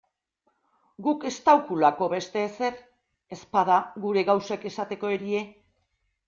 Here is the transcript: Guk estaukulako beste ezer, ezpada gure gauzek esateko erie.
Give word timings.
Guk 1.07 1.25
estaukulako 1.31 2.07
beste 2.13 2.45
ezer, 2.45 2.79
ezpada 3.37 3.77
gure 4.07 4.25
gauzek 4.31 4.67
esateko 4.71 5.13
erie. 5.19 5.45